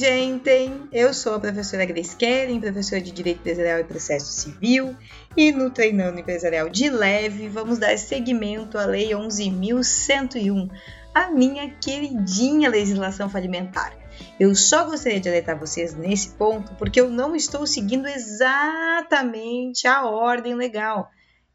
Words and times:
gente! 0.00 0.72
Eu 0.90 1.12
sou 1.12 1.34
a 1.34 1.38
professora 1.40 1.84
Grace 1.84 2.16
Kellen, 2.16 2.58
professora 2.58 3.02
de 3.02 3.10
Direito 3.10 3.40
Empresarial 3.40 3.80
e 3.80 3.84
Processo 3.84 4.32
Civil, 4.32 4.96
e 5.36 5.52
no 5.52 5.68
Treinando 5.68 6.18
Empresarial 6.18 6.70
de 6.70 6.88
Leve 6.88 7.48
vamos 7.48 7.78
dar 7.78 7.98
seguimento 7.98 8.78
à 8.78 8.86
Lei 8.86 9.10
11.101, 9.10 10.70
a 11.14 11.30
minha 11.30 11.68
queridinha 11.72 12.70
legislação 12.70 13.28
falimentar. 13.28 13.94
Eu 14.38 14.54
só 14.54 14.86
gostaria 14.86 15.20
de 15.20 15.28
alertar 15.28 15.58
vocês 15.58 15.94
nesse 15.94 16.30
ponto 16.30 16.74
porque 16.76 16.98
eu 16.98 17.10
não 17.10 17.36
estou 17.36 17.66
seguindo 17.66 18.08
exatamente 18.08 19.86
a 19.86 20.06
ordem 20.06 20.54
legal. 20.54 21.10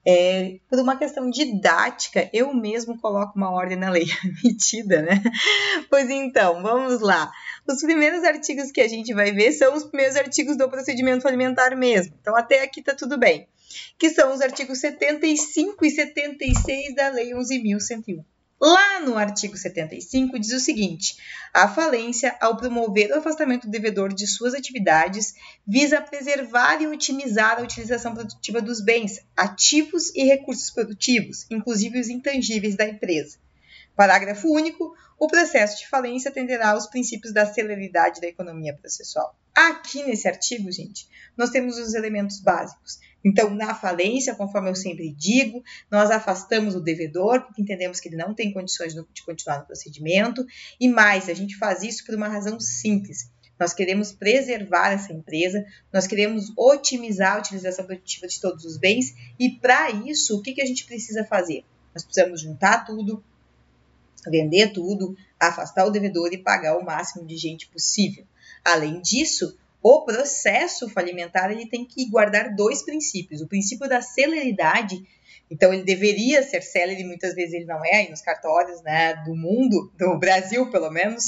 É, 0.07 0.59
por 0.69 0.77
uma 0.77 0.95
questão 0.95 1.31
didática, 1.31 2.29
eu 2.31 2.53
mesmo 2.53 2.95
coloco 3.01 3.35
uma 3.35 3.49
ordem 3.49 3.75
na 3.75 3.89
lei 3.89 4.05
metida, 4.45 5.01
né? 5.01 5.19
Pois 5.89 6.07
então, 6.11 6.61
vamos 6.61 7.01
lá. 7.01 7.31
Os 7.67 7.81
primeiros 7.81 8.23
artigos 8.23 8.71
que 8.71 8.79
a 8.79 8.87
gente 8.87 9.11
vai 9.13 9.31
ver 9.31 9.51
são 9.51 9.75
os 9.75 9.83
primeiros 9.83 10.15
artigos 10.15 10.55
do 10.55 10.69
procedimento 10.69 11.27
alimentar 11.27 11.75
mesmo. 11.75 12.13
Então, 12.21 12.35
até 12.35 12.61
aqui 12.61 12.81
tá 12.81 12.93
tudo 12.93 13.17
bem. 13.17 13.47
Que 13.97 14.11
são 14.11 14.33
os 14.33 14.41
artigos 14.41 14.79
75 14.79 15.83
e 15.83 15.89
76 15.89 16.95
da 16.95 17.09
Lei 17.09 17.31
11.101. 17.31 18.23
Lá 18.61 19.01
no 19.01 19.17
artigo 19.17 19.57
75 19.57 20.39
diz 20.39 20.53
o 20.53 20.59
seguinte: 20.59 21.17
a 21.53 21.67
falência, 21.67 22.37
ao 22.39 22.55
promover 22.55 23.11
o 23.11 23.17
afastamento 23.17 23.67
do 23.67 23.71
devedor 23.71 24.13
de 24.13 24.27
suas 24.27 24.53
atividades, 24.53 25.33
visa 25.67 25.99
preservar 25.99 26.81
e 26.81 26.87
otimizar 26.87 27.57
a 27.57 27.63
utilização 27.63 28.13
produtiva 28.13 28.61
dos 28.61 28.79
bens, 28.79 29.19
ativos 29.35 30.13
e 30.15 30.23
recursos 30.23 30.69
produtivos, 30.69 31.45
inclusive 31.51 31.99
os 31.99 32.09
intangíveis 32.09 32.75
da 32.75 32.87
empresa. 32.87 33.37
Parágrafo 33.95 34.47
único. 34.51 34.95
O 35.17 35.27
processo 35.27 35.79
de 35.79 35.87
falência 35.87 36.29
atenderá 36.29 36.71
aos 36.71 36.87
princípios 36.87 37.33
da 37.33 37.45
celeridade 37.45 38.19
da 38.19 38.27
economia 38.27 38.73
processual. 38.73 39.35
Aqui 39.55 40.03
nesse 40.03 40.27
artigo, 40.27 40.69
gente, 40.71 41.07
nós 41.37 41.49
temos 41.49 41.77
os 41.77 41.93
elementos 41.93 42.41
básicos. 42.41 42.99
Então, 43.23 43.49
na 43.49 43.73
falência, 43.73 44.35
conforme 44.35 44.69
eu 44.69 44.75
sempre 44.75 45.09
digo, 45.11 45.63
nós 45.89 46.11
afastamos 46.11 46.75
o 46.75 46.81
devedor, 46.81 47.41
porque 47.41 47.61
entendemos 47.61 47.99
que 47.99 48.09
ele 48.09 48.17
não 48.17 48.35
tem 48.35 48.53
condições 48.53 48.93
de 48.93 49.23
continuar 49.23 49.59
no 49.59 49.65
procedimento, 49.65 50.45
e 50.79 50.87
mais, 50.87 51.27
a 51.27 51.33
gente 51.33 51.57
faz 51.57 51.81
isso 51.81 52.05
por 52.05 52.13
uma 52.13 52.27
razão 52.27 52.59
simples. 52.59 53.31
Nós 53.59 53.73
queremos 53.73 54.11
preservar 54.11 54.91
essa 54.91 55.13
empresa, 55.13 55.65
nós 55.91 56.05
queremos 56.05 56.51
otimizar 56.57 57.35
a 57.35 57.39
utilização 57.39 57.85
produtiva 57.85 58.27
de 58.27 58.39
todos 58.39 58.65
os 58.65 58.77
bens, 58.77 59.15
e 59.39 59.49
para 59.49 59.89
isso, 59.89 60.37
o 60.37 60.41
que, 60.41 60.53
que 60.53 60.61
a 60.61 60.65
gente 60.65 60.85
precisa 60.85 61.23
fazer? 61.23 61.63
Nós 61.95 62.03
precisamos 62.03 62.41
juntar 62.41 62.85
tudo, 62.85 63.23
vender 64.29 64.71
tudo, 64.73 65.15
afastar 65.39 65.85
o 65.85 65.91
devedor 65.91 66.33
e 66.33 66.37
pagar 66.37 66.77
o 66.77 66.83
máximo 66.83 67.25
de 67.25 67.37
gente 67.37 67.67
possível. 67.67 68.25
Além 68.63 69.01
disso, 69.01 69.57
o 69.81 70.03
processo 70.03 70.89
falimentar 70.89 71.51
ele 71.51 71.67
tem 71.67 71.85
que 71.85 72.09
guardar 72.09 72.55
dois 72.55 72.83
princípios: 72.83 73.41
o 73.41 73.47
princípio 73.47 73.87
da 73.87 74.01
celeridade, 74.01 75.05
então 75.49 75.71
ele 75.71 75.83
deveria 75.83 76.41
ser 76.41 76.61
célere, 76.63 77.03
muitas 77.03 77.35
vezes 77.35 77.53
ele 77.53 77.65
não 77.65 77.85
é 77.85 78.09
nos 78.09 78.21
cartórios, 78.21 78.81
né, 78.81 79.13
do 79.23 79.35
mundo, 79.35 79.91
do 79.97 80.17
Brasil 80.17 80.71
pelo 80.71 80.89
menos, 80.89 81.25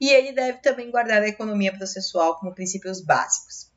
e 0.00 0.10
ele 0.10 0.32
deve 0.32 0.58
também 0.58 0.90
guardar 0.90 1.22
a 1.22 1.28
economia 1.28 1.72
processual 1.72 2.36
como 2.38 2.54
princípios 2.54 3.00
básicos. 3.00 3.69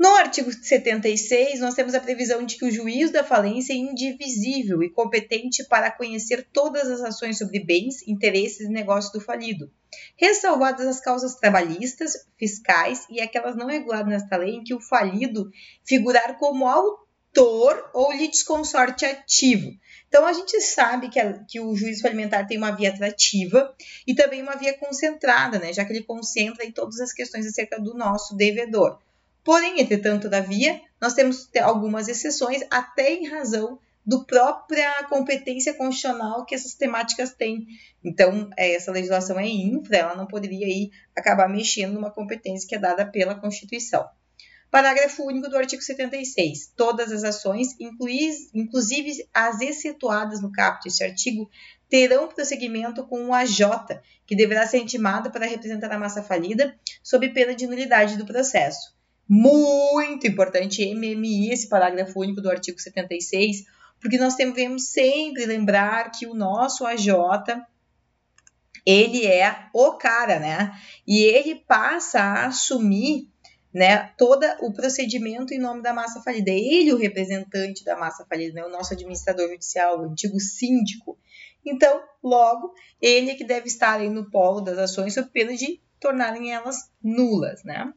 No 0.00 0.16
artigo 0.16 0.50
76, 0.50 1.60
nós 1.60 1.74
temos 1.74 1.94
a 1.94 2.00
previsão 2.00 2.42
de 2.42 2.56
que 2.56 2.64
o 2.64 2.70
juiz 2.70 3.10
da 3.10 3.22
falência 3.22 3.74
é 3.74 3.76
indivisível 3.76 4.82
e 4.82 4.88
competente 4.88 5.62
para 5.64 5.90
conhecer 5.90 6.48
todas 6.50 6.90
as 6.90 7.02
ações 7.02 7.36
sobre 7.36 7.60
bens, 7.60 8.08
interesses 8.08 8.60
e 8.60 8.72
negócios 8.72 9.12
do 9.12 9.20
falido, 9.20 9.70
ressalvadas 10.16 10.86
as 10.86 11.00
causas 11.00 11.34
trabalhistas, 11.34 12.14
fiscais 12.38 13.06
e 13.10 13.20
aquelas 13.20 13.54
não 13.54 13.66
reguladas 13.66 14.08
nesta 14.08 14.38
lei 14.38 14.54
em 14.54 14.64
que 14.64 14.72
o 14.72 14.80
falido 14.80 15.50
figurar 15.84 16.38
como 16.38 16.66
autor 16.66 17.90
ou 17.92 18.10
litisconsorte 18.10 19.04
ativo. 19.04 19.70
Então, 20.08 20.24
a 20.24 20.32
gente 20.32 20.62
sabe 20.62 21.10
que, 21.10 21.20
a, 21.20 21.44
que 21.44 21.60
o 21.60 21.76
juízo 21.76 22.00
falimentar 22.00 22.46
tem 22.46 22.56
uma 22.56 22.74
via 22.74 22.88
atrativa 22.88 23.76
e 24.06 24.14
também 24.14 24.40
uma 24.40 24.56
via 24.56 24.72
concentrada, 24.78 25.58
né, 25.58 25.74
já 25.74 25.84
que 25.84 25.92
ele 25.92 26.04
concentra 26.04 26.64
em 26.64 26.72
todas 26.72 27.00
as 27.00 27.12
questões 27.12 27.46
acerca 27.46 27.78
do 27.78 27.92
nosso 27.92 28.34
devedor. 28.34 28.98
Porém, 29.42 29.80
entretanto, 29.80 30.22
todavia, 30.22 30.80
nós 31.00 31.14
temos 31.14 31.48
algumas 31.62 32.08
exceções, 32.08 32.62
até 32.70 33.14
em 33.14 33.28
razão 33.28 33.78
do 34.04 34.24
própria 34.24 35.04
competência 35.04 35.74
constitucional 35.74 36.44
que 36.44 36.54
essas 36.54 36.74
temáticas 36.74 37.32
têm. 37.32 37.66
Então, 38.02 38.50
é, 38.56 38.74
essa 38.74 38.92
legislação 38.92 39.38
é 39.38 39.46
infra, 39.46 39.98
ela 39.98 40.14
não 40.14 40.26
poderia 40.26 40.66
aí 40.66 40.90
acabar 41.16 41.48
mexendo 41.48 41.94
numa 41.94 42.10
competência 42.10 42.68
que 42.68 42.74
é 42.74 42.78
dada 42.78 43.06
pela 43.06 43.34
Constituição. 43.34 44.06
Parágrafo 44.70 45.24
único 45.24 45.48
do 45.48 45.56
artigo 45.56 45.82
76. 45.82 46.72
Todas 46.76 47.10
as 47.10 47.24
ações, 47.24 47.76
inclusive 48.54 49.28
as 49.34 49.60
excetuadas 49.60 50.40
no 50.40 50.52
caput 50.52 50.84
deste 50.84 51.02
artigo, 51.02 51.50
terão 51.88 52.28
prosseguimento 52.28 53.04
com 53.06 53.26
o 53.26 53.34
AJ, 53.34 53.60
que 54.26 54.36
deverá 54.36 54.66
ser 54.66 54.78
intimado 54.78 55.30
para 55.30 55.46
representar 55.46 55.90
a 55.90 55.98
massa 55.98 56.22
falida, 56.22 56.78
sob 57.02 57.28
pena 57.30 57.54
de 57.54 57.66
nulidade 57.66 58.16
do 58.16 58.24
processo 58.24 58.99
muito 59.32 60.26
importante, 60.26 60.84
MMI, 60.92 61.52
esse 61.52 61.68
parágrafo 61.68 62.18
único 62.18 62.40
do 62.40 62.50
artigo 62.50 62.80
76, 62.80 63.64
porque 64.00 64.18
nós 64.18 64.34
devemos 64.34 64.88
sempre 64.88 65.46
lembrar 65.46 66.10
que 66.10 66.26
o 66.26 66.34
nosso 66.34 66.84
AJ, 66.84 67.10
ele 68.84 69.24
é 69.24 69.68
o 69.72 69.92
cara, 69.92 70.40
né? 70.40 70.76
E 71.06 71.22
ele 71.22 71.54
passa 71.54 72.18
a 72.20 72.46
assumir 72.46 73.28
né, 73.72 74.10
todo 74.18 74.44
o 74.62 74.72
procedimento 74.72 75.54
em 75.54 75.60
nome 75.60 75.80
da 75.80 75.94
massa 75.94 76.20
falida. 76.22 76.50
É 76.50 76.58
ele 76.58 76.92
o 76.92 76.98
representante 76.98 77.84
da 77.84 77.96
massa 77.96 78.26
falida, 78.28 78.54
né, 78.54 78.66
o 78.66 78.70
nosso 78.70 78.94
administrador 78.94 79.48
judicial, 79.48 80.00
o 80.00 80.10
antigo 80.10 80.40
síndico. 80.40 81.16
Então, 81.64 82.02
logo, 82.20 82.74
ele 83.00 83.30
é 83.30 83.34
que 83.36 83.44
deve 83.44 83.68
estar 83.68 84.00
aí 84.00 84.10
no 84.10 84.28
polo 84.28 84.60
das 84.60 84.76
ações 84.76 85.14
sob 85.14 85.28
pena 85.30 85.54
de 85.54 85.80
tornarem 86.00 86.52
elas 86.52 86.90
nulas, 87.00 87.62
né? 87.62 87.92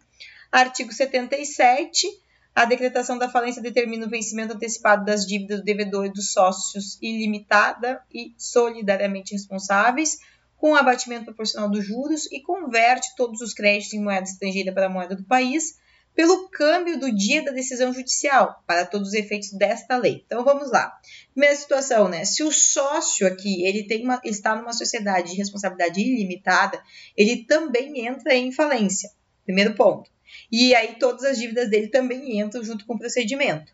Artigo 0.54 0.94
77. 0.94 2.08
A 2.54 2.66
decretação 2.66 3.18
da 3.18 3.28
falência 3.28 3.60
determina 3.60 4.06
o 4.06 4.10
vencimento 4.10 4.54
antecipado 4.54 5.04
das 5.04 5.26
dívidas 5.26 5.62
do 5.62 5.66
devedor 5.66 6.06
e 6.06 6.14
dos 6.14 6.32
sócios 6.32 7.02
ilimitada 7.02 8.00
e 8.14 8.36
solidariamente 8.38 9.34
responsáveis, 9.34 10.20
com 10.56 10.76
abatimento 10.76 11.26
proporcional 11.26 11.72
dos 11.72 11.84
juros 11.84 12.32
e 12.32 12.40
converte 12.40 13.16
todos 13.18 13.42
os 13.42 13.52
créditos 13.52 13.96
em 13.96 14.04
moeda 14.04 14.28
estrangeira 14.28 14.72
para 14.72 14.86
a 14.86 14.90
moeda 14.90 15.16
do 15.16 15.24
país 15.24 15.82
pelo 16.14 16.48
câmbio 16.50 17.00
do 17.00 17.12
dia 17.12 17.44
da 17.44 17.52
decisão 17.52 17.92
judicial, 17.92 18.64
para 18.68 18.86
todos 18.86 19.08
os 19.08 19.14
efeitos 19.16 19.52
desta 19.54 19.98
lei. 19.98 20.24
Então 20.24 20.44
vamos 20.44 20.70
lá. 20.70 20.96
Primeira 21.32 21.56
situação, 21.56 22.08
né? 22.08 22.26
Se 22.26 22.44
o 22.44 22.52
sócio 22.52 23.26
aqui 23.26 23.66
ele 23.66 23.88
tem 23.88 24.04
uma, 24.04 24.22
está 24.24 24.56
numa 24.56 24.72
sociedade 24.72 25.32
de 25.32 25.38
responsabilidade 25.38 26.00
ilimitada, 26.00 26.80
ele 27.18 27.44
também 27.46 28.06
entra 28.06 28.36
em 28.36 28.52
falência. 28.52 29.10
Primeiro 29.44 29.74
ponto. 29.74 30.13
E 30.52 30.74
aí 30.76 30.96
todas 30.96 31.24
as 31.24 31.38
dívidas 31.38 31.70
dele 31.70 31.88
também 31.88 32.40
entram 32.40 32.64
junto 32.64 32.86
com 32.86 32.96
o 32.96 33.00
procedimento. 33.00 33.74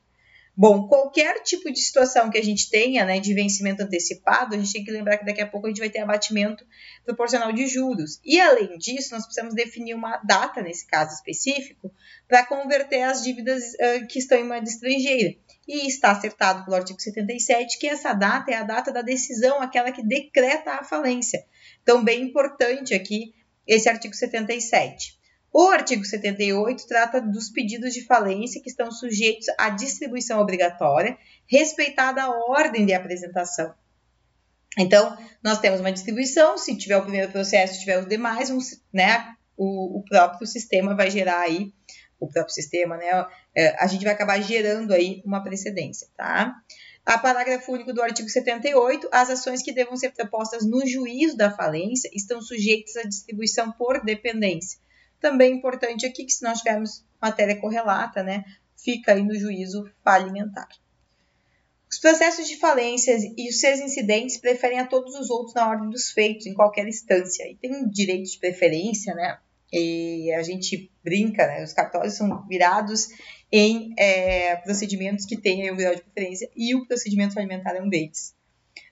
Bom, 0.61 0.89
qualquer 0.89 1.41
tipo 1.41 1.71
de 1.71 1.79
situação 1.79 2.29
que 2.29 2.37
a 2.37 2.43
gente 2.43 2.69
tenha, 2.69 3.05
né, 3.05 3.17
de 3.17 3.33
vencimento 3.33 3.81
antecipado, 3.81 4.53
a 4.53 4.57
gente 4.57 4.73
tem 4.73 4.83
que 4.83 4.91
lembrar 4.91 5.17
que 5.17 5.23
daqui 5.23 5.39
a 5.39 5.47
pouco 5.47 5.67
a 5.67 5.69
gente 5.69 5.79
vai 5.79 5.89
ter 5.89 5.99
abatimento 5.99 6.65
proporcional 7.05 7.53
de 7.53 7.65
juros. 7.65 8.19
E 8.25 8.41
além 8.41 8.77
disso, 8.77 9.13
nós 9.13 9.23
precisamos 9.23 9.55
definir 9.55 9.93
uma 9.93 10.17
data 10.17 10.61
nesse 10.61 10.85
caso 10.85 11.13
específico 11.13 11.89
para 12.27 12.45
converter 12.45 13.03
as 13.03 13.23
dívidas 13.23 13.63
uh, 13.75 14.05
que 14.09 14.19
estão 14.19 14.37
em 14.37 14.43
moeda 14.43 14.67
estrangeira. 14.67 15.33
E 15.65 15.87
está 15.87 16.11
acertado 16.11 16.65
pelo 16.65 16.75
artigo 16.75 16.99
77 16.99 17.79
que 17.79 17.87
essa 17.87 18.11
data 18.11 18.51
é 18.51 18.55
a 18.55 18.63
data 18.63 18.91
da 18.91 19.01
decisão, 19.01 19.61
aquela 19.61 19.93
que 19.93 20.05
decreta 20.05 20.71
a 20.73 20.83
falência. 20.83 21.41
Então, 21.81 22.03
bem 22.03 22.23
importante 22.23 22.93
aqui 22.93 23.33
esse 23.65 23.87
artigo 23.87 24.13
77. 24.13 25.18
O 25.51 25.67
artigo 25.69 26.05
78 26.05 26.87
trata 26.87 27.19
dos 27.19 27.49
pedidos 27.49 27.93
de 27.93 28.05
falência 28.05 28.61
que 28.61 28.69
estão 28.69 28.91
sujeitos 28.91 29.47
à 29.57 29.69
distribuição 29.69 30.39
obrigatória, 30.39 31.17
respeitada 31.47 32.21
a 32.21 32.29
ordem 32.29 32.85
de 32.85 32.93
apresentação. 32.93 33.73
Então, 34.77 35.17
nós 35.43 35.59
temos 35.59 35.79
uma 35.79 35.91
distribuição, 35.91 36.57
se 36.57 36.77
tiver 36.77 36.97
o 36.97 37.01
primeiro 37.01 37.31
processo, 37.31 37.73
se 37.73 37.79
tiver 37.79 37.99
os 37.99 38.07
demais, 38.07 38.51
um, 38.51 38.59
né, 38.93 39.33
o, 39.57 39.99
o, 39.99 40.03
próprio 40.03 40.45
sistema 40.45 40.95
vai 40.95 41.09
gerar 41.09 41.39
aí, 41.39 41.73
o 42.19 42.27
próprio 42.27 42.53
sistema, 42.53 42.95
né, 42.95 43.25
é, 43.55 43.75
a 43.83 43.87
gente 43.87 44.03
vai 44.03 44.13
acabar 44.13 44.39
gerando 44.41 44.93
aí 44.93 45.21
uma 45.25 45.43
precedência, 45.43 46.07
tá? 46.15 46.55
A 47.05 47.17
parágrafo 47.17 47.71
único 47.71 47.91
do 47.91 48.03
artigo 48.03 48.29
78, 48.29 49.09
as 49.11 49.31
ações 49.31 49.63
que 49.63 49.73
devam 49.73 49.97
ser 49.97 50.11
propostas 50.11 50.63
no 50.63 50.85
juízo 50.85 51.35
da 51.35 51.49
falência 51.49 52.09
estão 52.13 52.39
sujeitas 52.39 52.95
à 52.97 53.01
distribuição 53.01 53.71
por 53.71 54.05
dependência. 54.05 54.79
Também 55.19 55.55
importante 55.55 56.05
aqui 56.05 56.25
que 56.25 56.31
se 56.31 56.43
nós 56.43 56.59
tivermos 56.59 57.03
matéria 57.21 57.59
correlata, 57.59 58.23
né, 58.23 58.43
fica 58.77 59.13
aí 59.13 59.23
no 59.23 59.37
juízo 59.37 59.89
falimentar. 60.03 60.67
Os 61.91 61.97
processos 61.97 62.47
de 62.47 62.55
falências 62.57 63.23
e 63.35 63.49
os 63.49 63.59
seus 63.59 63.79
incidentes 63.79 64.37
preferem 64.37 64.79
a 64.79 64.85
todos 64.85 65.15
os 65.15 65.29
outros 65.29 65.55
na 65.55 65.67
ordem 65.67 65.89
dos 65.89 66.11
feitos, 66.11 66.45
em 66.45 66.53
qualquer 66.53 66.87
instância. 66.87 67.49
E 67.49 67.55
tem 67.55 67.75
um 67.75 67.89
direito 67.89 68.29
de 68.29 68.37
preferência, 68.37 69.13
né? 69.15 69.39
E 69.73 70.31
a 70.33 70.43
gente 70.43 70.91
brinca, 71.03 71.47
né? 71.47 71.63
Os 71.63 71.73
cartórios 71.73 72.13
são 72.13 72.45
virados 72.47 73.07
em 73.51 73.93
é, 73.97 74.55
procedimentos 74.57 75.25
que 75.25 75.35
têm 75.35 75.71
um 75.71 75.75
grau 75.75 75.95
de 75.95 76.03
preferência 76.03 76.49
e 76.55 76.75
o 76.75 76.85
procedimento 76.85 77.37
alimentar 77.39 77.75
é 77.75 77.81
um 77.81 77.89
deles. 77.89 78.35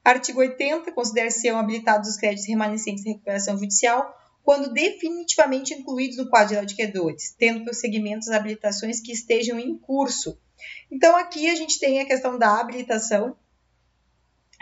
Artigo 0.04 0.40
80. 0.40 0.92
Considera-se 0.92 1.48
habilitados 1.50 2.10
os 2.10 2.18
créditos 2.18 2.48
remanescentes 2.48 3.04
de 3.04 3.12
recuperação 3.12 3.58
judicial 3.58 4.12
quando 4.48 4.72
definitivamente 4.72 5.74
incluídos 5.74 6.16
no 6.16 6.30
quadro 6.30 6.66
de 6.66 6.74
credores, 6.74 7.36
tendo 7.38 7.66
prosseguimentos 7.66 8.30
as 8.30 8.36
habilitações 8.38 9.02
que 9.02 9.12
estejam 9.12 9.60
em 9.60 9.78
curso. 9.78 10.40
Então, 10.90 11.18
aqui 11.18 11.50
a 11.50 11.56
gente 11.56 11.78
tem 11.78 12.00
a 12.00 12.06
questão 12.06 12.40
da 12.40 12.58
habilitação. 12.58 13.36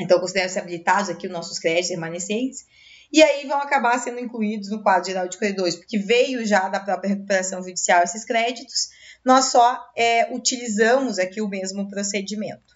Então, 0.02 0.20
consideram-se 0.20 0.58
habilitados 0.58 1.12
aqui 1.12 1.28
os 1.28 1.32
nossos 1.32 1.60
créditos 1.60 1.92
remanescentes 1.92 2.66
e 3.14 3.22
aí 3.22 3.46
vão 3.46 3.60
acabar 3.60 4.00
sendo 4.00 4.20
incluídos 4.20 4.72
no 4.72 4.82
quadro 4.82 5.06
geral 5.06 5.28
de 5.28 5.38
credores, 5.38 5.76
porque 5.76 6.00
veio 6.00 6.44
já 6.48 6.68
da 6.68 6.80
própria 6.80 7.10
recuperação 7.10 7.62
judicial 7.62 8.02
esses 8.02 8.26
créditos, 8.26 8.90
nós 9.24 9.52
só 9.52 9.80
é, 9.96 10.34
utilizamos 10.34 11.20
aqui 11.20 11.42
o 11.42 11.48
mesmo 11.48 11.88
procedimento. 11.92 12.75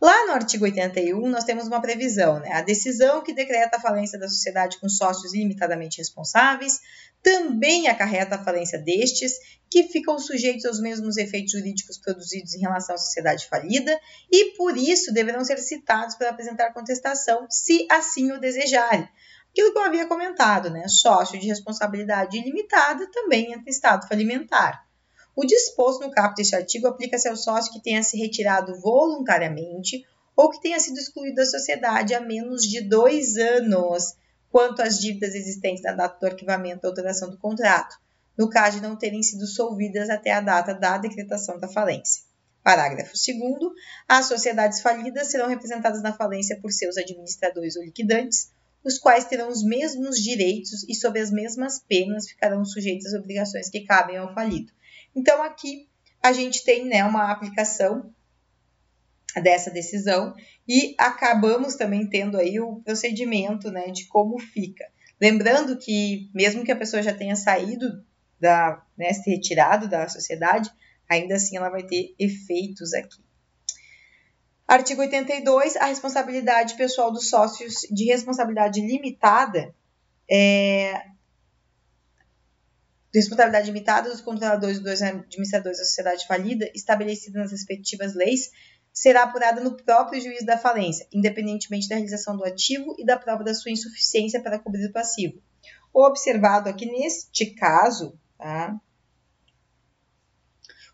Lá 0.00 0.26
no 0.26 0.32
artigo 0.32 0.64
81, 0.64 1.28
nós 1.28 1.44
temos 1.44 1.66
uma 1.66 1.80
previsão, 1.80 2.38
né? 2.38 2.52
A 2.52 2.62
decisão 2.62 3.22
que 3.22 3.32
decreta 3.32 3.78
a 3.78 3.80
falência 3.80 4.18
da 4.18 4.28
sociedade 4.28 4.78
com 4.78 4.88
sócios 4.88 5.32
limitadamente 5.32 5.98
responsáveis 5.98 6.80
também 7.26 7.88
acarreta 7.88 8.36
a 8.36 8.44
falência 8.44 8.78
destes, 8.78 9.32
que 9.68 9.82
ficam 9.82 10.16
sujeitos 10.16 10.64
aos 10.64 10.78
mesmos 10.78 11.16
efeitos 11.16 11.50
jurídicos 11.50 11.98
produzidos 11.98 12.54
em 12.54 12.60
relação 12.60 12.94
à 12.94 12.98
sociedade 12.98 13.48
falida 13.48 13.98
e, 14.30 14.56
por 14.56 14.76
isso, 14.76 15.12
deverão 15.12 15.44
ser 15.44 15.58
citados 15.58 16.14
para 16.14 16.30
apresentar 16.30 16.72
contestação, 16.72 17.44
se 17.50 17.84
assim 17.90 18.30
o 18.30 18.38
desejarem. 18.38 19.08
Aquilo 19.50 19.72
que 19.72 19.78
eu 19.78 19.84
havia 19.84 20.06
comentado, 20.06 20.70
né? 20.70 20.86
Sócio 20.86 21.40
de 21.40 21.48
responsabilidade 21.48 22.38
ilimitada 22.38 23.10
também 23.10 23.52
entra 23.52 23.64
em 23.66 23.70
estado 23.70 24.06
falimentar. 24.06 24.85
O 25.36 25.44
disposto 25.44 26.00
no 26.00 26.10
caput 26.10 26.38
deste 26.38 26.56
artigo 26.56 26.86
aplica-se 26.86 27.28
ao 27.28 27.36
sócio 27.36 27.70
que 27.70 27.82
tenha 27.82 28.02
se 28.02 28.16
retirado 28.16 28.80
voluntariamente 28.80 30.02
ou 30.34 30.48
que 30.48 30.62
tenha 30.62 30.80
sido 30.80 30.98
excluído 30.98 31.36
da 31.36 31.44
sociedade 31.44 32.14
há 32.14 32.20
menos 32.20 32.62
de 32.62 32.80
dois 32.80 33.36
anos 33.36 34.16
quanto 34.50 34.80
às 34.80 34.98
dívidas 34.98 35.34
existentes 35.34 35.82
na 35.82 35.92
data 35.92 36.18
do 36.18 36.26
arquivamento 36.26 36.80
da 36.80 36.88
alteração 36.88 37.28
do 37.28 37.36
contrato, 37.36 37.96
no 38.34 38.48
caso 38.48 38.78
de 38.78 38.82
não 38.82 38.96
terem 38.96 39.22
sido 39.22 39.46
solvidas 39.46 40.08
até 40.08 40.32
a 40.32 40.40
data 40.40 40.72
da 40.72 40.96
decretação 40.96 41.60
da 41.60 41.68
falência. 41.68 42.22
Parágrafo 42.62 43.12
2. 43.12 43.72
As 44.08 44.24
sociedades 44.24 44.80
falidas 44.80 45.28
serão 45.30 45.48
representadas 45.48 46.02
na 46.02 46.14
falência 46.14 46.58
por 46.58 46.72
seus 46.72 46.96
administradores 46.96 47.76
ou 47.76 47.82
liquidantes, 47.82 48.50
os 48.82 48.98
quais 48.98 49.26
terão 49.26 49.48
os 49.48 49.62
mesmos 49.62 50.16
direitos 50.16 50.82
e, 50.88 50.94
sob 50.94 51.20
as 51.20 51.30
mesmas 51.30 51.78
penas, 51.78 52.26
ficarão 52.26 52.64
sujeitos 52.64 53.06
às 53.08 53.20
obrigações 53.20 53.68
que 53.68 53.84
cabem 53.84 54.16
ao 54.16 54.32
falido. 54.32 54.72
Então, 55.16 55.42
aqui 55.42 55.88
a 56.22 56.32
gente 56.32 56.62
tem 56.64 56.84
né, 56.84 57.02
uma 57.04 57.30
aplicação 57.32 58.12
dessa 59.42 59.70
decisão 59.70 60.34
e 60.68 60.94
acabamos 60.98 61.76
também 61.76 62.08
tendo 62.08 62.36
aí 62.36 62.60
o 62.60 62.76
procedimento 62.82 63.70
né, 63.70 63.90
de 63.90 64.06
como 64.06 64.38
fica. 64.38 64.84
Lembrando 65.20 65.78
que, 65.78 66.30
mesmo 66.34 66.64
que 66.64 66.72
a 66.72 66.76
pessoa 66.76 67.02
já 67.02 67.14
tenha 67.14 67.36
saído 67.36 68.04
da, 68.40 68.82
né, 68.96 69.12
se 69.12 69.30
retirado 69.30 69.88
da 69.88 70.08
sociedade, 70.08 70.70
ainda 71.08 71.36
assim 71.36 71.56
ela 71.56 71.70
vai 71.70 71.82
ter 71.82 72.14
efeitos 72.18 72.92
aqui. 72.92 73.24
Artigo 74.68 75.00
82, 75.00 75.76
a 75.76 75.86
responsabilidade 75.86 76.74
pessoal 76.76 77.12
dos 77.12 77.30
sócios 77.30 77.82
de 77.90 78.06
responsabilidade 78.06 78.80
limitada 78.80 79.74
é, 80.28 81.06
responsabilidade 83.18 83.66
limitada 83.66 84.10
dos 84.10 84.20
controladores 84.20 84.78
e 84.78 84.82
dos 84.82 85.02
administradores 85.02 85.78
da 85.78 85.84
sociedade 85.84 86.26
falida, 86.26 86.70
estabelecida 86.74 87.38
nas 87.38 87.50
respectivas 87.50 88.14
leis, 88.14 88.50
será 88.92 89.24
apurada 89.24 89.60
no 89.60 89.76
próprio 89.76 90.20
juízo 90.20 90.46
da 90.46 90.56
falência, 90.56 91.06
independentemente 91.12 91.88
da 91.88 91.96
realização 91.96 92.36
do 92.36 92.44
ativo 92.44 92.94
e 92.98 93.04
da 93.04 93.18
prova 93.18 93.44
da 93.44 93.54
sua 93.54 93.70
insuficiência 93.70 94.40
para 94.40 94.58
cobrir 94.58 94.86
o 94.86 94.92
passivo. 94.92 95.42
Observado 95.92 96.68
aqui 96.68 96.86
neste 96.86 97.54
caso, 97.54 98.18
tá? 98.38 98.78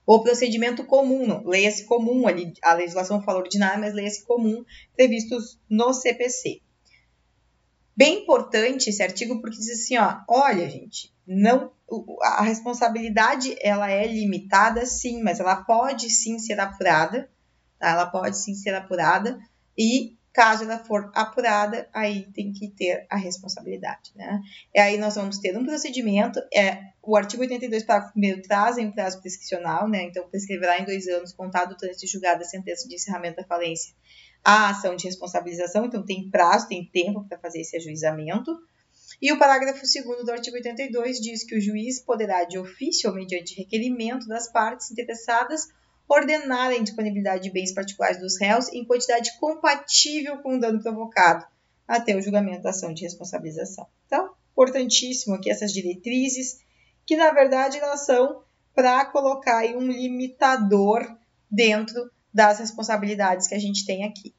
O 0.05 0.21
procedimento 0.21 0.85
comum, 0.85 1.47
leia-se 1.47 1.85
comum, 1.85 2.27
ali, 2.27 2.53
a 2.63 2.75
legislação 2.75 3.23
fala 3.23 3.39
ordinária, 3.39 3.79
mas 3.79 3.95
leia-se 3.95 4.25
comum, 4.25 4.65
previstos 4.97 5.61
no 5.71 5.93
CPC. 5.93 6.61
Bem 7.97 8.23
importante 8.23 8.91
esse 8.91 9.03
artigo 9.03 9.41
porque 9.41 9.59
diz 9.59 9.71
assim, 9.71 9.97
ó, 9.99 10.23
olha, 10.29 10.69
gente, 10.69 11.12
não 11.27 11.71
a 12.23 12.43
responsabilidade 12.43 13.55
ela 13.61 13.91
é 13.91 14.07
limitada, 14.07 14.87
sim, 14.87 15.23
mas 15.23 15.41
ela 15.41 15.57
pode 15.57 16.11
sim 16.11 16.39
ser 16.39 16.59
apurada 16.59 17.29
Tá? 17.83 17.91
Ela 17.91 18.07
pode 18.07 18.39
sim 18.39 18.55
ser 18.55 18.73
apurada 18.77 19.41
e 19.77 20.17
caso 20.33 20.63
ela 20.63 20.79
for 20.79 21.11
apurada, 21.13 21.89
aí 21.93 22.31
tem 22.33 22.53
que 22.53 22.69
ter 22.69 23.05
a 23.11 23.17
responsabilidade, 23.17 24.13
né? 24.15 24.41
E 24.73 24.79
aí 24.79 24.97
nós 24.97 25.17
vamos 25.17 25.39
ter 25.39 25.59
um 25.59 25.65
procedimento, 25.65 26.39
é, 26.55 26.79
o 27.03 27.17
artigo 27.17 27.43
82, 27.43 27.83
parágrafo 27.83 28.17
1 28.17 28.43
traz 28.43 28.79
em 28.79 28.91
prazo 28.93 29.21
prescricional, 29.21 29.89
né? 29.89 30.05
Então, 30.05 30.27
prescreverá 30.29 30.79
em 30.79 30.85
dois 30.85 31.09
anos, 31.09 31.33
contado 31.33 31.73
o 31.73 31.77
trânsito 31.77 32.07
julgado 32.07 32.43
a 32.43 32.47
sentença 32.47 32.89
de 32.89 32.95
encerramento 32.95 33.39
da 33.39 33.45
falência, 33.45 33.93
a 34.45 34.71
ação 34.71 34.95
de 34.95 35.05
responsabilização, 35.05 35.85
então 35.85 36.05
tem 36.05 36.31
prazo, 36.31 36.69
tem 36.69 36.85
tempo 36.85 37.25
para 37.29 37.37
fazer 37.39 37.61
esse 37.61 37.77
ajuizamento. 37.77 38.57
E 39.23 39.33
o 39.33 39.39
parágrafo 39.39 39.83
2 39.83 40.25
do 40.25 40.33
artigo 40.33 40.57
82 40.57 41.21
diz 41.21 41.45
que 41.45 41.57
o 41.57 41.61
juiz 41.61 42.01
poderá, 42.01 42.43
de 42.43 42.59
ofício 42.59 43.09
ou 43.09 43.15
mediante 43.15 43.55
requerimento 43.55 44.27
das 44.27 44.51
partes 44.51 44.91
interessadas, 44.91 45.69
ordenar 46.09 46.71
a 46.71 46.77
indisponibilidade 46.77 47.45
de 47.45 47.51
bens 47.53 47.73
particulares 47.73 48.19
dos 48.19 48.37
réus 48.37 48.69
em 48.73 48.85
quantidade 48.85 49.39
compatível 49.39 50.39
com 50.39 50.57
o 50.57 50.61
dano 50.61 50.83
provocado, 50.83 51.47
até 51.87 52.17
o 52.17 52.21
julgamento 52.21 52.63
da 52.63 52.71
ação 52.71 52.93
de 52.93 53.05
responsabilização. 53.05 53.87
Então, 54.07 54.35
importantíssimo 54.51 55.37
aqui 55.37 55.49
essas 55.49 55.73
diretrizes, 55.73 56.59
que 57.07 57.17
na 57.17 57.31
verdade 57.31 57.79
elas 57.79 58.05
são 58.05 58.43
para 58.75 59.05
colocar 59.05 59.65
um 59.67 59.87
limitador 59.87 61.17
dentro 61.49 62.11
das 62.35 62.59
responsabilidades 62.59 63.47
que 63.47 63.55
a 63.55 63.61
gente 63.61 63.87
tem 63.87 64.05
aqui. 64.05 64.35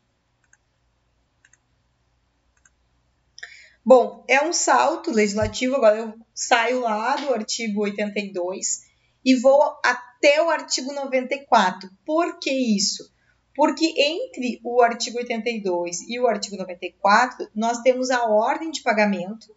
Bom, 3.86 4.24
é 4.30 4.42
um 4.42 4.54
salto 4.54 5.12
legislativo, 5.12 5.76
agora 5.76 5.98
eu 5.98 6.14
saio 6.34 6.80
lá 6.80 7.18
do 7.18 7.34
artigo 7.34 7.82
82 7.82 8.84
e 9.26 9.36
vou 9.36 9.62
até 9.84 10.42
o 10.42 10.50
artigo 10.50 10.94
94. 10.94 11.90
Por 12.06 12.40
que 12.40 12.50
isso? 12.50 13.12
Porque 13.54 13.94
entre 13.98 14.62
o 14.64 14.82
artigo 14.82 15.18
82 15.18 16.08
e 16.08 16.18
o 16.18 16.28
artigo 16.28 16.56
94, 16.56 17.50
nós 17.54 17.82
temos 17.82 18.10
a 18.10 18.24
ordem 18.26 18.72
de 18.72 18.82
pagamento, 18.82 19.54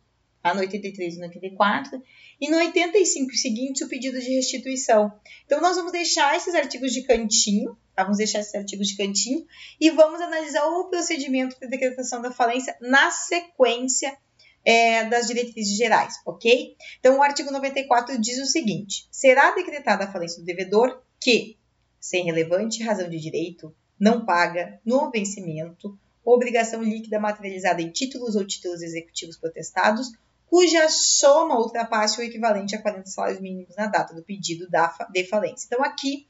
tá? 0.47 0.55
no 0.55 0.61
83 0.61 1.15
e 1.15 1.19
no 1.19 1.25
84, 1.25 2.03
e 2.41 2.49
no 2.49 2.57
85 2.57 3.35
seguinte 3.35 3.83
o 3.83 3.89
pedido 3.89 4.21
de 4.21 4.31
restituição. 4.31 5.13
Então, 5.45 5.61
nós 5.61 5.77
vamos 5.77 5.91
deixar 5.91 6.37
esses 6.37 6.55
artigos 6.55 6.93
de 6.93 7.03
cantinho, 7.03 7.77
tá? 7.97 8.05
vamos 8.05 8.19
deixar 8.19 8.39
esses 8.39 8.55
artigos 8.55 8.89
de 8.89 8.97
cantinho, 8.97 9.45
e 9.81 9.91
vamos 9.91 10.21
analisar 10.21 10.65
o 10.65 10.85
procedimento 10.85 11.59
de 11.59 11.67
decretação 11.67 12.23
da 12.23 12.31
falência 12.31 12.77
na 12.81 13.11
sequência 13.11 14.17
é, 14.65 15.05
das 15.07 15.27
diretrizes 15.27 15.77
gerais, 15.77 16.15
ok? 16.25 16.77
Então, 17.01 17.19
o 17.19 17.23
artigo 17.23 17.51
94 17.51 18.17
diz 18.21 18.39
o 18.39 18.47
seguinte: 18.47 19.09
será 19.11 19.53
decretada 19.53 20.05
a 20.05 20.13
falência 20.13 20.41
do 20.41 20.47
devedor 20.47 21.03
que, 21.21 21.57
sem 22.01 22.25
relevante 22.25 22.83
razão 22.83 23.09
de 23.09 23.19
direito, 23.19 23.75
não 23.99 24.25
paga 24.25 24.81
no 24.85 25.11
vencimento 25.11 25.99
obrigação 26.27 26.83
líquida 26.83 27.21
materializada 27.21 27.81
em 27.81 27.91
títulos 27.91 28.35
ou 28.35 28.45
títulos 28.45 28.83
executivos 28.83 29.37
protestados, 29.37 30.11
cuja 30.47 30.89
soma 30.89 31.59
ultrapasse 31.59 32.21
o 32.21 32.23
equivalente 32.23 32.75
a 32.75 32.83
40 32.83 33.07
salários 33.07 33.41
mínimos 33.41 33.75
na 33.77 33.87
data 33.87 34.15
do 34.15 34.25
pedido 34.25 34.69
da, 34.71 34.95
de 35.13 35.25
falência. 35.25 35.67
Então, 35.67 35.85
aqui 35.85 36.29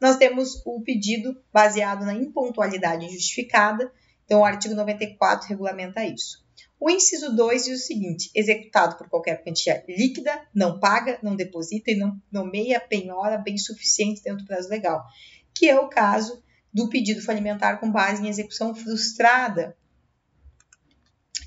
nós 0.00 0.16
temos 0.16 0.62
o 0.64 0.80
pedido 0.82 1.40
baseado 1.52 2.04
na 2.04 2.14
impontualidade 2.14 3.04
injustificada. 3.04 3.92
Então, 4.24 4.40
o 4.40 4.44
artigo 4.44 4.74
94 4.74 5.48
regulamenta 5.48 6.04
isso. 6.04 6.46
O 6.80 6.88
inciso 6.88 7.34
2 7.34 7.64
diz 7.64 7.82
o 7.82 7.86
seguinte: 7.86 8.30
executado 8.34 8.96
por 8.96 9.08
qualquer 9.08 9.42
quantia 9.42 9.84
líquida, 9.88 10.40
não 10.54 10.78
paga, 10.78 11.18
não 11.22 11.34
deposita 11.34 11.90
e 11.90 11.96
não 11.96 12.20
nomeia 12.30 12.80
penhora 12.80 13.36
bem 13.36 13.58
suficiente 13.58 14.22
dentro 14.22 14.44
do 14.44 14.46
prazo 14.46 14.68
legal, 14.68 15.04
que 15.52 15.68
é 15.68 15.78
o 15.78 15.88
caso 15.88 16.42
do 16.72 16.88
pedido 16.88 17.22
falimentar 17.22 17.80
com 17.80 17.90
base 17.90 18.22
em 18.22 18.28
execução 18.28 18.74
frustrada. 18.74 19.76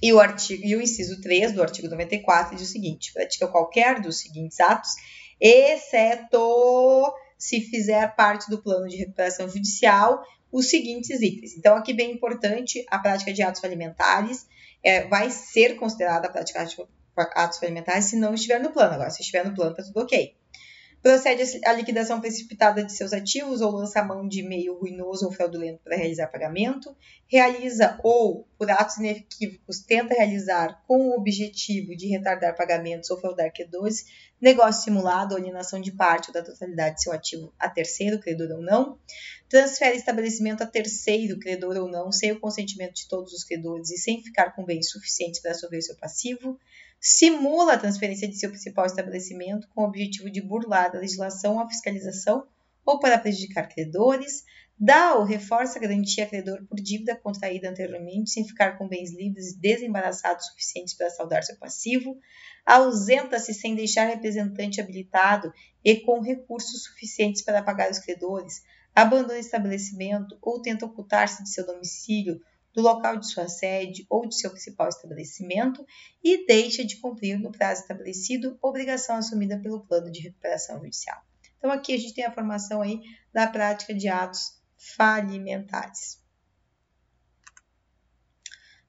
E 0.02 0.12
o, 0.12 0.20
artigo, 0.20 0.66
e 0.66 0.76
o 0.76 0.82
inciso 0.82 1.22
3 1.22 1.54
do 1.54 1.62
artigo 1.62 1.88
94 1.88 2.56
diz 2.56 2.68
o 2.68 2.72
seguinte: 2.72 3.14
pratica 3.14 3.48
qualquer 3.48 4.02
dos 4.02 4.20
seguintes 4.20 4.60
atos, 4.60 4.92
exceto 5.40 7.14
se 7.38 7.62
fizer 7.62 8.16
parte 8.16 8.50
do 8.50 8.62
plano 8.62 8.88
de 8.88 8.98
recuperação 8.98 9.48
judicial 9.48 10.24
os 10.52 10.70
seguintes 10.70 11.22
itens. 11.22 11.56
Então, 11.58 11.76
aqui 11.78 11.94
bem 11.94 12.12
importante 12.12 12.86
a 12.90 13.00
prática 13.00 13.32
de 13.32 13.42
atos 13.42 13.62
falimentares 13.62 14.46
é, 14.84 15.08
vai 15.08 15.30
ser 15.30 15.76
considerada 15.76 16.28
a 16.28 16.32
prática 16.32 16.68
atos 17.16 17.58
falimentares 17.58 18.06
se 18.06 18.18
não 18.18 18.34
estiver 18.34 18.60
no 18.60 18.72
plano. 18.72 18.96
Agora, 18.96 19.10
se 19.10 19.22
estiver 19.22 19.46
no 19.46 19.56
plano, 19.56 19.72
está 19.72 19.84
tudo 19.84 20.02
ok 20.02 20.36
procede 21.02 21.62
à 21.66 21.74
liquidação 21.74 22.22
precipitada 22.22 22.84
de 22.84 22.94
seus 22.94 23.12
ativos 23.12 23.60
ou 23.62 23.72
lança 23.72 24.04
mão 24.04 24.28
de 24.28 24.44
meio 24.44 24.78
ruinoso 24.78 25.26
ou 25.26 25.32
fraudulento 25.32 25.82
para 25.84 25.98
realizar 25.98 26.28
pagamento, 26.28 26.96
realiza 27.28 28.00
ou, 28.04 28.48
por 28.58 28.70
atos 28.70 28.98
inequívocos, 28.98 29.80
tenta 29.80 30.14
realizar 30.14 30.84
com 30.88 31.10
o 31.10 31.18
objetivo 31.18 31.96
de 31.96 32.08
retardar 32.08 32.56
pagamentos 32.56 33.10
ou 33.10 33.20
fraudar 33.20 33.52
credores, 33.52 34.06
negócio 34.40 34.84
simulado 34.84 35.34
ou 35.34 35.40
alienação 35.40 35.82
de 35.82 35.92
parte 35.92 36.28
ou 36.28 36.34
da 36.34 36.44
totalidade 36.44 36.96
de 36.96 37.04
seu 37.04 37.12
ativo 37.12 37.52
a 37.58 37.68
terceiro, 37.68 38.20
credor 38.20 38.52
ou 38.52 38.62
não, 38.62 38.98
transfere 39.50 39.98
estabelecimento 39.98 40.62
a 40.62 40.68
terceiro, 40.68 41.40
credor 41.40 41.78
ou 41.78 41.90
não, 41.90 42.12
sem 42.12 42.32
o 42.32 42.40
consentimento 42.40 42.94
de 42.94 43.08
todos 43.08 43.34
os 43.34 43.44
credores 43.44 43.90
e 43.90 43.98
sem 43.98 44.22
ficar 44.24 44.56
com 44.56 44.64
bens 44.64 44.92
suficientes 44.92 45.42
para 45.42 45.54
sofrer 45.54 45.82
seu 45.82 45.96
passivo, 45.96 46.60
simula 47.02 47.74
a 47.74 47.78
transferência 47.80 48.28
de 48.28 48.38
seu 48.38 48.52
principal 48.52 48.86
estabelecimento 48.86 49.68
com 49.74 49.82
o 49.82 49.88
objetivo 49.88 50.30
de 50.30 50.40
burlar 50.40 50.92
a 50.96 51.00
legislação 51.00 51.56
ou 51.56 51.62
a 51.62 51.68
fiscalização 51.68 52.46
ou 52.86 53.00
para 53.00 53.18
prejudicar 53.18 53.68
credores, 53.68 54.44
dá 54.80 55.16
ou 55.16 55.24
reforça 55.24 55.80
a 55.80 55.82
garantia 55.82 56.26
a 56.26 56.28
credor 56.28 56.64
por 56.68 56.80
dívida 56.80 57.16
contraída 57.16 57.70
anteriormente 57.70 58.30
sem 58.30 58.48
ficar 58.48 58.78
com 58.78 58.88
bens 58.88 59.12
livres 59.12 59.52
e 59.52 59.60
desembaraçados 59.60 60.46
suficientes 60.48 60.94
para 60.94 61.10
saldar 61.10 61.44
seu 61.44 61.58
passivo, 61.58 62.20
ausenta-se 62.64 63.54
sem 63.54 63.74
deixar 63.74 64.06
representante 64.06 64.80
habilitado 64.80 65.52
e 65.84 65.96
com 65.96 66.22
recursos 66.22 66.84
suficientes 66.84 67.42
para 67.42 67.64
pagar 67.64 67.90
os 67.90 67.98
credores, 67.98 68.64
abandona 68.94 69.34
o 69.34 69.42
estabelecimento 69.42 70.38
ou 70.40 70.62
tenta 70.62 70.86
ocultar-se 70.86 71.44
de 71.44 71.50
seu 71.50 71.66
domicílio 71.66 72.40
do 72.74 72.82
local 72.82 73.18
de 73.18 73.30
sua 73.30 73.48
sede 73.48 74.06
ou 74.10 74.28
de 74.28 74.36
seu 74.36 74.50
principal 74.50 74.90
estabelecimento 74.90 75.86
e 76.24 76.46
deixa 76.46 76.84
de 76.86 76.98
cumprir 76.98 77.40
no 77.40 77.52
prazo 77.52 77.82
estabelecido 77.82 78.58
obrigação 78.62 79.18
assumida 79.18 79.60
pelo 79.60 79.82
plano 79.82 80.12
de 80.12 80.22
recuperação 80.22 80.80
judicial. 80.80 81.22
Então 81.58 81.72
aqui 81.72 81.94
a 81.94 81.98
gente 81.98 82.14
tem 82.14 82.26
a 82.26 82.32
formação 82.32 82.82
aí 82.82 83.02
da 83.34 83.48
prática 83.48 83.94
de 83.94 84.08
atos 84.08 84.60
falimentares. 84.78 86.20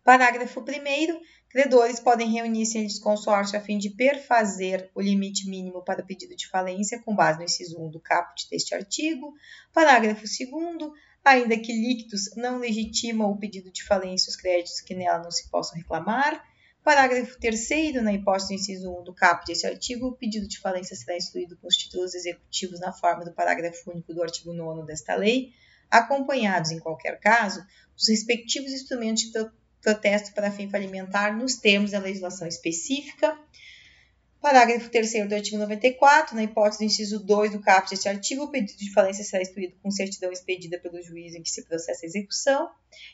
Parágrafo 0.05 0.61
1 0.61 1.21
Credores 1.53 2.01
podem 2.01 2.31
reunir-se 2.31 2.79
em 2.79 2.89
consórcio 3.01 3.59
a 3.59 3.61
fim 3.61 3.77
de 3.77 3.91
perfazer 3.91 4.91
o 4.95 5.03
limite 5.03 5.47
mínimo 5.47 5.85
para 5.85 6.01
o 6.01 6.07
pedido 6.07 6.35
de 6.35 6.49
falência 6.49 6.99
com 7.03 7.15
base 7.15 7.39
no 7.39 7.45
inciso 7.45 7.79
1 7.79 7.91
do 7.91 8.01
caput 8.01 8.49
deste 8.49 8.75
artigo. 8.75 9.35
Parágrafo 9.71 10.23
2 10.23 10.93
ainda 11.25 11.57
que 11.57 11.73
líquidos 11.73 12.31
não 12.37 12.59
legitimam 12.59 13.31
o 13.31 13.39
pedido 13.39 13.71
de 13.71 13.85
falência 13.85 14.31
os 14.31 14.37
créditos 14.37 14.81
que 14.81 14.95
nela 14.95 15.23
não 15.23 15.31
se 15.31 15.49
possam 15.49 15.77
reclamar. 15.77 16.43
Parágrafo 16.83 17.39
3 17.39 18.03
na 18.03 18.13
hipótese 18.13 18.49
do 18.49 18.55
inciso 18.55 18.91
1 18.91 19.05
do 19.05 19.15
caput 19.15 19.47
deste 19.47 19.67
artigo, 19.67 20.09
o 20.09 20.17
pedido 20.17 20.49
de 20.49 20.59
falência 20.59 20.97
será 20.97 21.17
instruído 21.17 21.57
com 21.57 21.69
os 21.69 21.77
títulos 21.77 22.13
executivos 22.13 22.81
na 22.81 22.93
forma 22.93 23.25
do 23.25 23.33
parágrafo 23.33 23.93
único 23.93 24.13
do 24.13 24.23
artigo 24.23 24.53
9 24.53 24.85
desta 24.85 25.15
lei, 25.15 25.53
acompanhados, 25.89 26.73
em 26.73 26.81
qualquer 26.81 27.21
caso, 27.21 27.65
dos 27.97 28.09
respectivos 28.09 28.73
instrumentos 28.73 29.31
de 29.31 29.49
protesto 29.81 30.33
para 30.33 30.51
fim 30.51 30.69
falimentar 30.69 31.37
nos 31.37 31.55
termos 31.57 31.93
da 31.93 32.01
legislação 32.01 32.49
específica, 32.49 33.39
Parágrafo 34.43 34.91
3 34.91 35.29
do 35.29 35.37
artigo 35.37 35.57
94, 35.57 36.35
na 36.35 36.43
hipótese 36.43 36.81
do 36.81 36.85
inciso 36.85 37.25
2 37.25 37.53
do 37.53 37.61
caput 37.61 37.91
deste 37.91 38.09
artigo, 38.09 38.43
o 38.43 38.51
pedido 38.51 38.77
de 38.77 38.93
falência 38.93 39.23
será 39.23 39.41
instruído 39.41 39.77
com 39.81 39.89
certidão 39.89 40.33
expedida 40.33 40.81
pelo 40.81 41.01
juiz 41.01 41.37
em 41.37 41.45
que 41.45 41.49
se 41.49 41.65
processa 41.65 42.05
a 42.05 42.09
execução. 42.09 42.69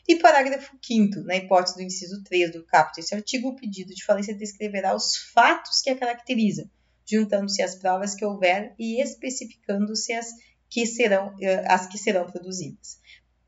E 0.07 0.15
parágrafo 0.15 0.75
5 0.83 1.19
na 1.19 1.35
hipótese 1.35 1.75
do 1.75 1.83
inciso 1.83 2.23
3 2.23 2.51
do 2.51 2.65
caput 2.65 2.95
deste 2.95 3.13
artigo, 3.13 3.49
o 3.49 3.55
pedido 3.55 3.93
de 3.93 4.03
falência 4.03 4.33
descreverá 4.33 4.95
os 4.95 5.17
fatos 5.31 5.83
que 5.83 5.91
a 5.91 5.95
caracterizam, 5.95 6.67
juntando-se 7.05 7.61
as 7.61 7.75
provas 7.75 8.15
que 8.15 8.25
houver 8.25 8.73
e 8.79 8.99
especificando-se 8.99 10.11
as 10.13 10.33
que 10.67 10.87
serão 10.87 11.35
eh, 11.39 11.63
as 11.67 11.85
que 11.85 11.99
serão 11.99 12.25
produzidas. 12.25 12.97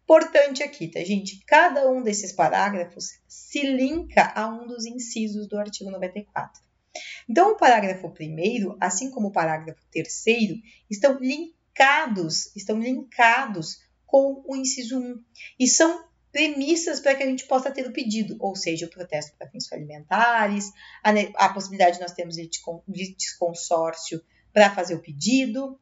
Importante 0.04 0.62
aqui, 0.62 0.88
tá, 0.88 1.04
gente? 1.04 1.44
Cada 1.48 1.90
um 1.90 2.04
desses 2.04 2.32
parágrafos 2.32 3.06
se 3.28 3.66
linka 3.66 4.32
a 4.36 4.48
um 4.48 4.68
dos 4.68 4.86
incisos 4.86 5.48
do 5.48 5.58
artigo 5.58 5.90
94. 5.90 6.62
Então, 7.29 7.51
o 7.51 7.57
parágrafo 7.57 8.10
primeiro, 8.12 8.77
assim 8.79 9.10
como 9.10 9.27
o 9.27 9.31
parágrafo 9.31 9.81
terceiro, 9.91 10.55
estão 10.89 11.17
linkados, 11.19 12.55
estão 12.55 12.79
linkados 12.79 13.79
com 14.05 14.43
o 14.45 14.55
inciso 14.55 15.00
1 15.00 15.24
e 15.60 15.67
são 15.67 16.05
premissas 16.31 17.00
para 17.00 17.15
que 17.15 17.24
a 17.24 17.25
gente 17.25 17.45
possa 17.45 17.71
ter 17.71 17.88
o 17.88 17.93
pedido, 17.93 18.38
ou 18.39 18.55
seja, 18.55 18.86
o 18.86 18.89
protesto 18.89 19.36
para 19.38 19.50
fins 19.50 19.71
alimentares, 19.71 20.71
a, 21.03 21.12
a 21.45 21.53
possibilidade 21.53 21.98
de 21.98 22.01
nós 22.01 22.13
termos 22.13 22.38
litisconsórcio 22.88 24.21
para 24.53 24.74
fazer 24.74 24.95
o 24.95 25.01
pedido. 25.01 25.79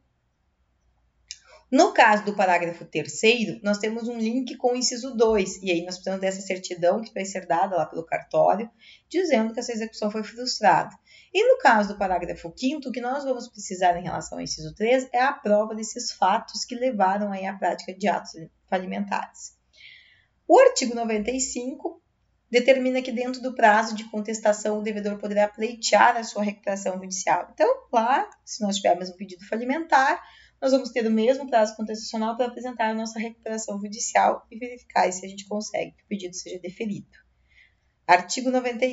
No 1.72 1.94
caso 1.94 2.26
do 2.26 2.36
parágrafo 2.36 2.84
terceiro, 2.84 3.60
nós 3.62 3.78
temos 3.78 4.08
um 4.08 4.18
link 4.18 4.58
com 4.58 4.74
o 4.74 4.76
inciso 4.76 5.16
2, 5.16 5.62
e 5.62 5.72
aí 5.72 5.86
nós 5.86 5.96
precisamos 5.96 6.20
dessa 6.20 6.42
certidão 6.42 7.00
que 7.00 7.14
vai 7.14 7.24
ser 7.26 7.46
dada 7.46 7.76
lá 7.76 7.86
pelo 7.86 8.04
cartório, 8.04 8.68
dizendo 9.08 9.54
que 9.54 9.60
essa 9.60 9.72
execução 9.72 10.10
foi 10.10 10.24
frustrada. 10.24 10.90
E 11.32 11.48
no 11.48 11.60
caso 11.60 11.90
do 11.90 11.98
parágrafo 11.98 12.52
5 12.56 12.90
o 12.90 12.92
que 12.92 13.00
nós 13.00 13.24
vamos 13.24 13.48
precisar 13.48 13.96
em 14.00 14.04
relação 14.04 14.40
ao 14.40 14.44
inciso 14.44 14.74
3 14.74 15.10
é 15.14 15.22
a 15.22 15.32
prova 15.32 15.76
desses 15.76 16.12
fatos 16.12 16.66
que 16.66 16.74
levaram 16.74 17.32
aí 17.32 17.46
à 17.46 17.54
prática 17.54 17.94
de 17.94 18.08
atos 18.08 18.32
falimentares. 18.68 19.56
O 20.48 20.60
artigo 20.60 20.96
95 20.96 22.02
determina 22.50 23.00
que 23.04 23.12
dentro 23.12 23.42
do 23.42 23.54
prazo 23.54 23.96
de 23.96 24.06
contestação 24.06 24.80
o 24.80 24.82
devedor 24.82 25.20
poderá 25.20 25.48
pleitear 25.48 26.18
a 26.18 26.24
sua 26.24 26.44
recuperação 26.44 26.98
judicial. 26.98 27.48
Então, 27.54 27.68
lá, 27.94 28.28
se 28.44 28.64
nós 28.64 28.78
tivermos 28.78 29.10
um 29.10 29.16
pedido 29.16 29.46
falimentar, 29.46 30.20
nós 30.62 30.72
vamos 30.72 30.90
ter 30.90 31.06
o 31.08 31.12
mesmo 31.12 31.48
prazo 31.50 31.76
contestacional 31.76 32.36
para 32.36 32.48
apresentar 32.48 32.90
a 32.90 32.94
nossa 32.94 33.20
recuperação 33.20 33.80
judicial 33.80 34.46
e 34.52 34.58
verificar 34.58 35.12
se 35.12 35.26
a 35.26 35.30
gente 35.30 35.48
consegue 35.48 35.92
que 35.92 36.04
o 36.04 36.08
pedido 36.08 36.36
seja 36.36 36.60
deferido. 36.60 37.08
Artigo 38.06 38.50
96. 38.50 38.88